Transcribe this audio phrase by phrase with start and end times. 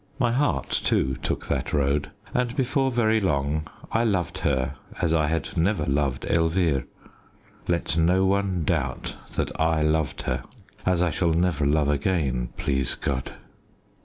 [0.17, 5.27] My heart, too, took that road, and before very long I loved her as I
[5.27, 6.85] had never loved Elvire.
[7.67, 10.41] Let no one doubt that I loved her
[10.87, 13.33] as I shall never love again, please God!